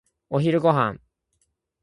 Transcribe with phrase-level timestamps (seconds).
[0.31, 0.97] お昼ご飯。